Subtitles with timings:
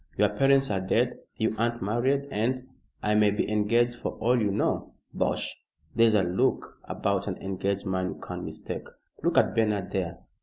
[0.17, 2.63] Your parents are dead you aren't married, and"
[3.03, 5.55] "I may be engaged for all you know." "Bosh!
[5.95, 8.87] There's a look about an engaged man you can't mistake.
[9.21, 10.17] Look at Bernard there.